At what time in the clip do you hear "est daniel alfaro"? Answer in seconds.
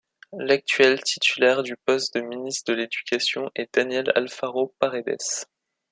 3.53-4.73